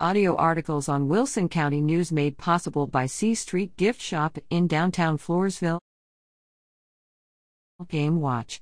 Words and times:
Audio 0.00 0.34
articles 0.34 0.88
on 0.88 1.06
Wilson 1.06 1.48
County 1.48 1.80
News 1.80 2.10
made 2.10 2.36
possible 2.36 2.88
by 2.88 3.06
C 3.06 3.32
Street 3.32 3.76
Gift 3.76 4.00
Shop 4.00 4.36
in 4.50 4.66
downtown 4.66 5.18
Floresville. 5.18 5.78
Game 7.88 8.20
Watch 8.20 8.60